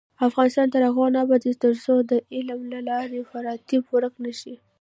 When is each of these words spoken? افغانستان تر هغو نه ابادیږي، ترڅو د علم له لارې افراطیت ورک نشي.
افغانستان 0.27 0.67
تر 0.73 0.81
هغو 0.87 1.05
نه 1.13 1.19
ابادیږي، 1.25 1.61
ترڅو 1.63 1.93
د 2.09 2.13
علم 2.35 2.59
له 2.73 2.79
لارې 2.89 3.15
افراطیت 3.25 3.83
ورک 3.89 4.13
نشي. 4.25 4.55